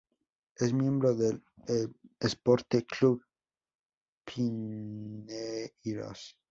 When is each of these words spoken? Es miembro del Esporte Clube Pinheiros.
Es 0.55 0.73
miembro 0.73 1.13
del 1.13 1.43
Esporte 2.19 2.87
Clube 2.87 3.23
Pinheiros. 4.25 6.35